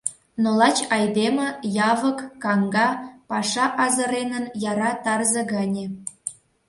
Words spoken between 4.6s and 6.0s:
яра тарзе гане.